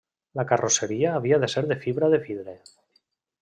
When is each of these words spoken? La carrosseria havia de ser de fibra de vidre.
La 0.37 0.45
carrosseria 0.51 1.11
havia 1.19 1.39
de 1.45 1.51
ser 1.57 1.63
de 1.73 1.79
fibra 1.85 2.13
de 2.17 2.21
vidre. 2.27 2.57